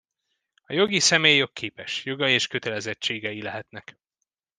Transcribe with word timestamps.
A 0.65 0.73
jogi 0.73 0.99
személy 0.99 1.35
jogképes: 1.35 2.03
jogai 2.05 2.33
és 2.33 2.47
kötelezettségei 2.47 3.41
lehetnek. 3.41 3.99